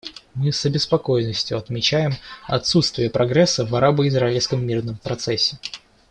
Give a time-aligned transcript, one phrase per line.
[0.33, 2.13] Мы с обеспокоенностью отмечаем
[2.47, 5.59] отсутствие прогресса в арабо-израильском мирном процессе.